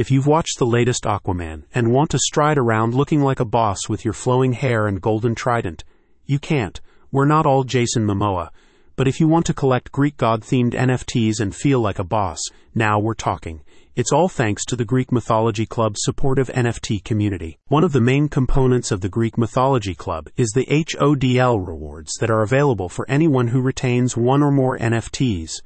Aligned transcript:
If 0.00 0.10
you've 0.10 0.26
watched 0.26 0.58
the 0.58 0.64
latest 0.64 1.04
Aquaman 1.04 1.64
and 1.74 1.92
want 1.92 2.08
to 2.12 2.18
stride 2.18 2.56
around 2.56 2.94
looking 2.94 3.20
like 3.20 3.38
a 3.38 3.44
boss 3.44 3.86
with 3.86 4.02
your 4.02 4.14
flowing 4.14 4.54
hair 4.54 4.86
and 4.86 4.98
golden 4.98 5.34
trident, 5.34 5.84
you 6.24 6.38
can't. 6.38 6.80
We're 7.12 7.26
not 7.26 7.44
all 7.44 7.64
Jason 7.64 8.06
Momoa. 8.06 8.48
But 8.96 9.08
if 9.08 9.20
you 9.20 9.28
want 9.28 9.44
to 9.44 9.52
collect 9.52 9.92
Greek 9.92 10.16
god 10.16 10.40
themed 10.40 10.72
NFTs 10.72 11.38
and 11.38 11.54
feel 11.54 11.80
like 11.80 11.98
a 11.98 12.10
boss, 12.16 12.38
now 12.74 12.98
we're 12.98 13.12
talking. 13.12 13.60
It's 13.94 14.10
all 14.10 14.30
thanks 14.30 14.64
to 14.68 14.74
the 14.76 14.86
Greek 14.86 15.12
Mythology 15.12 15.66
Club's 15.66 16.00
supportive 16.02 16.48
NFT 16.48 17.04
community. 17.04 17.58
One 17.68 17.84
of 17.84 17.92
the 17.92 18.00
main 18.00 18.30
components 18.30 18.90
of 18.90 19.02
the 19.02 19.10
Greek 19.10 19.36
Mythology 19.36 19.94
Club 19.94 20.30
is 20.34 20.48
the 20.54 20.64
HODL 20.64 21.58
rewards 21.66 22.14
that 22.20 22.30
are 22.30 22.40
available 22.40 22.88
for 22.88 23.04
anyone 23.06 23.48
who 23.48 23.60
retains 23.60 24.16
one 24.16 24.42
or 24.42 24.50
more 24.50 24.78
NFTs, 24.78 25.60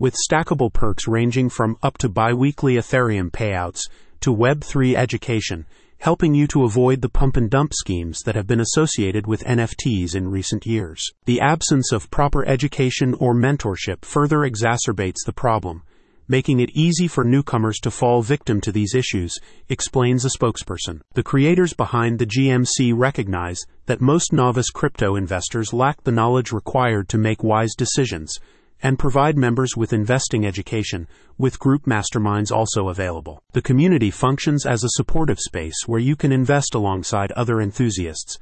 with 0.00 0.16
stackable 0.28 0.72
perks 0.72 1.06
ranging 1.06 1.48
from 1.48 1.76
up 1.84 1.96
to 1.98 2.08
biweekly 2.08 2.74
Ethereum 2.74 3.30
payouts 3.30 3.82
to 4.18 4.34
Web3 4.34 4.96
education 4.96 5.66
helping 6.00 6.34
you 6.34 6.46
to 6.46 6.64
avoid 6.64 7.02
the 7.02 7.08
pump 7.10 7.36
and 7.36 7.50
dump 7.50 7.74
schemes 7.74 8.22
that 8.22 8.34
have 8.34 8.46
been 8.46 8.60
associated 8.60 9.26
with 9.26 9.44
NFTs 9.44 10.14
in 10.14 10.30
recent 10.30 10.64
years. 10.64 11.12
The 11.26 11.42
absence 11.42 11.92
of 11.92 12.10
proper 12.10 12.42
education 12.46 13.12
or 13.14 13.34
mentorship 13.34 14.06
further 14.06 14.38
exacerbates 14.38 15.26
the 15.26 15.34
problem, 15.34 15.82
making 16.26 16.58
it 16.58 16.70
easy 16.72 17.06
for 17.06 17.22
newcomers 17.22 17.78
to 17.80 17.90
fall 17.90 18.22
victim 18.22 18.62
to 18.62 18.72
these 18.72 18.94
issues, 18.94 19.38
explains 19.68 20.24
a 20.24 20.30
spokesperson. 20.30 21.02
The 21.12 21.22
creators 21.22 21.74
behind 21.74 22.18
the 22.18 22.26
GMC 22.26 22.94
recognize 22.96 23.60
that 23.84 24.00
most 24.00 24.32
novice 24.32 24.70
crypto 24.70 25.16
investors 25.16 25.74
lack 25.74 26.02
the 26.02 26.12
knowledge 26.12 26.50
required 26.50 27.10
to 27.10 27.18
make 27.18 27.44
wise 27.44 27.74
decisions 27.76 28.38
and 28.82 28.98
provide 28.98 29.36
members 29.36 29.76
with 29.76 29.92
investing 29.92 30.46
education, 30.46 31.06
with 31.38 31.58
group 31.58 31.84
masterminds 31.84 32.50
also 32.50 32.88
available. 32.88 33.42
The 33.52 33.62
community 33.62 34.10
functions 34.10 34.66
as 34.66 34.84
a 34.84 34.90
supportive 34.90 35.38
space 35.38 35.74
where 35.86 36.00
you 36.00 36.16
can 36.16 36.32
invest 36.32 36.74
alongside 36.74 37.32
other 37.32 37.60
enthusiasts. 37.60 38.38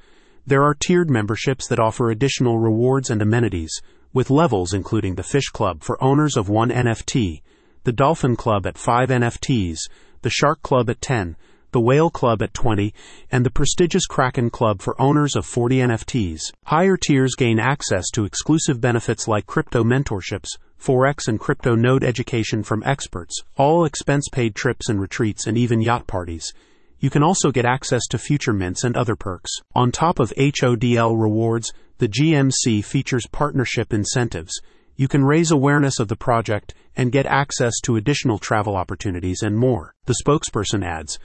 There 0.47 0.63
are 0.63 0.75
tiered 0.75 1.11
memberships 1.11 1.67
that 1.69 1.81
offer 1.81 2.11
additional 2.11 2.59
rewards 2.59 3.11
and 3.11 3.21
amenities, 3.21 3.81
with 4.13 4.31
levels 4.31 4.73
including 4.73 5.17
the 5.17 5.23
Fish 5.23 5.49
Club 5.49 5.83
for 5.83 6.03
owners 6.03 6.37
of 6.37 6.49
one 6.49 6.71
NFT, 6.71 7.43
the 7.85 7.93
Dolphin 7.93 8.37
Club 8.37 8.67
at 8.67 8.79
5 8.79 9.11
NFTs, 9.11 9.79
the 10.23 10.31
Shark 10.31 10.63
Club 10.63 10.89
at 10.89 11.01
10, 11.01 11.37
the 11.73 11.81
Whale 11.81 12.11
Club 12.11 12.43
at 12.43 12.55
20, 12.55 12.93
and 13.31 13.45
the 13.45 13.51
prestigious 13.51 14.07
Kraken 14.07 14.51
Club 14.51 14.81
for 14.81 15.01
owners 15.01 15.37
of 15.37 15.47
40 15.47 15.77
NFTs. 15.77 16.41
Higher 16.65 16.97
tiers 16.97 17.35
gain 17.37 17.59
access 17.59 18.11
to 18.11 18.25
exclusive 18.25 18.81
benefits 18.81 19.29
like 19.29 19.47
crypto 19.47 19.85
mentorships, 19.85 20.49
Forex 20.81 21.27
and 21.27 21.41
crypto 21.41 21.75
node 21.75 22.05
education 22.05 22.63
from 22.63 22.83
experts, 22.85 23.43
all 23.57 23.85
expense 23.85 24.29
paid 24.31 24.55
trips 24.55 24.89
and 24.89 25.01
retreats, 25.01 25.47
and 25.47 25.59
even 25.59 25.81
yacht 25.81 26.07
parties. 26.07 26.53
You 27.01 27.11
can 27.11 27.23
also 27.23 27.51
get 27.51 27.65
access 27.65 28.07
to 28.09 28.19
future 28.19 28.53
mints 28.53 28.85
and 28.85 28.97
other 28.97 29.17
perks. 29.17 29.51
On 29.75 29.93
top 29.93 30.19
of 30.19 30.33
HODL 30.37 31.21
rewards, 31.21 31.73
the 31.99 32.09
GMC 32.09 32.85
features 32.85 33.27
partnership 33.31 33.93
incentives. 33.93 34.61
You 34.97 35.07
can 35.07 35.25
raise 35.25 35.53
awareness 35.53 36.01
of 36.01 36.09
the 36.09 36.17
project 36.17 36.75
and 36.97 37.13
get 37.13 37.27
access 37.27 37.75
to 37.85 37.97
additional 37.97 38.39
travel 38.39 38.77
opportunities 38.77 39.43
and 39.43 39.57
more. 39.57 39.95
The 40.07 40.17
spokesperson 40.25 40.85
adds, 40.85 41.19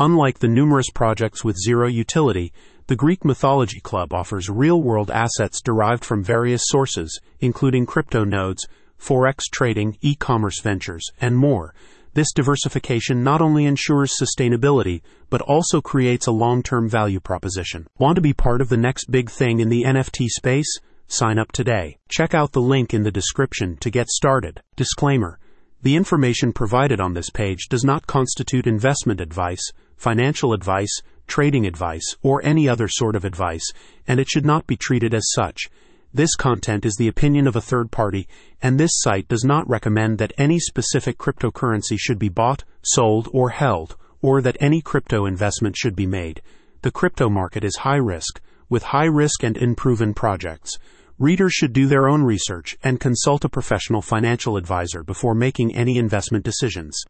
Unlike 0.00 0.38
the 0.38 0.46
numerous 0.46 0.90
projects 0.94 1.42
with 1.42 1.58
zero 1.58 1.88
utility, 1.88 2.52
the 2.86 2.94
Greek 2.94 3.24
Mythology 3.24 3.80
Club 3.80 4.14
offers 4.14 4.48
real 4.48 4.80
world 4.80 5.10
assets 5.10 5.60
derived 5.60 6.04
from 6.04 6.22
various 6.22 6.62
sources, 6.66 7.20
including 7.40 7.84
crypto 7.84 8.22
nodes, 8.22 8.68
forex 8.96 9.42
trading, 9.52 9.98
e 10.00 10.14
commerce 10.14 10.60
ventures, 10.60 11.10
and 11.20 11.36
more. 11.36 11.74
This 12.14 12.32
diversification 12.32 13.24
not 13.24 13.42
only 13.42 13.64
ensures 13.64 14.16
sustainability, 14.16 15.02
but 15.30 15.40
also 15.40 15.80
creates 15.80 16.28
a 16.28 16.32
long 16.32 16.62
term 16.62 16.88
value 16.88 17.18
proposition. 17.18 17.88
Want 17.98 18.14
to 18.14 18.22
be 18.22 18.32
part 18.32 18.60
of 18.60 18.68
the 18.68 18.76
next 18.76 19.10
big 19.10 19.28
thing 19.28 19.58
in 19.58 19.68
the 19.68 19.82
NFT 19.82 20.28
space? 20.28 20.78
Sign 21.08 21.40
up 21.40 21.50
today. 21.50 21.98
Check 22.08 22.34
out 22.34 22.52
the 22.52 22.60
link 22.60 22.94
in 22.94 23.02
the 23.02 23.10
description 23.10 23.76
to 23.78 23.90
get 23.90 24.06
started. 24.06 24.62
Disclaimer 24.76 25.40
The 25.82 25.94
information 25.94 26.52
provided 26.52 27.00
on 27.00 27.14
this 27.14 27.30
page 27.30 27.68
does 27.68 27.84
not 27.84 28.06
constitute 28.06 28.66
investment 28.66 29.20
advice 29.20 29.72
financial 29.96 30.52
advice, 30.52 31.02
trading 31.26 31.66
advice, 31.66 32.16
or 32.22 32.40
any 32.44 32.68
other 32.68 32.86
sort 32.88 33.16
of 33.16 33.24
advice, 33.24 33.72
and 34.06 34.20
it 34.20 34.28
should 34.28 34.46
not 34.46 34.66
be 34.66 34.76
treated 34.76 35.12
as 35.12 35.24
such. 35.34 35.68
This 36.14 36.34
content 36.36 36.86
is 36.86 36.94
the 36.94 37.08
opinion 37.08 37.46
of 37.46 37.56
a 37.56 37.60
third 37.60 37.90
party, 37.90 38.28
and 38.62 38.78
this 38.78 38.92
site 38.94 39.28
does 39.28 39.44
not 39.44 39.68
recommend 39.68 40.18
that 40.18 40.32
any 40.38 40.58
specific 40.58 41.18
cryptocurrency 41.18 41.96
should 41.98 42.18
be 42.18 42.28
bought, 42.28 42.64
sold, 42.82 43.28
or 43.32 43.50
held, 43.50 43.96
or 44.22 44.40
that 44.40 44.56
any 44.60 44.80
crypto 44.80 45.26
investment 45.26 45.76
should 45.76 45.94
be 45.94 46.06
made. 46.06 46.40
The 46.82 46.90
crypto 46.90 47.28
market 47.28 47.62
is 47.62 47.76
high 47.78 47.96
risk, 47.96 48.40
with 48.68 48.84
high 48.84 49.06
risk 49.06 49.42
and 49.42 49.56
unproven 49.56 50.14
projects. 50.14 50.78
Readers 51.20 51.52
should 51.52 51.72
do 51.72 51.88
their 51.88 52.08
own 52.08 52.22
research 52.22 52.78
and 52.84 53.00
consult 53.00 53.44
a 53.44 53.48
professional 53.48 54.00
financial 54.00 54.56
advisor 54.56 55.02
before 55.02 55.34
making 55.34 55.74
any 55.74 55.98
investment 55.98 56.44
decisions. 56.44 57.04